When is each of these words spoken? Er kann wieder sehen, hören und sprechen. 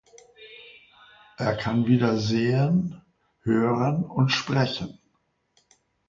Er 1.37 1.55
kann 1.55 1.85
wieder 1.85 2.17
sehen, 2.17 3.03
hören 3.43 4.03
und 4.03 4.29
sprechen. 4.31 4.97